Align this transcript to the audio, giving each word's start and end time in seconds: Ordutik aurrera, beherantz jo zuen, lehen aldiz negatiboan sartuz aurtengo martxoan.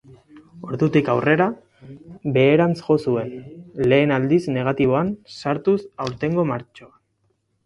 Ordutik 0.67 1.09
aurrera, 1.15 1.45
beherantz 2.37 2.73
jo 2.87 2.97
zuen, 3.03 3.29
lehen 3.93 4.15
aldiz 4.17 4.41
negatiboan 4.57 5.13
sartuz 5.37 5.77
aurtengo 6.07 6.49
martxoan. 6.55 6.95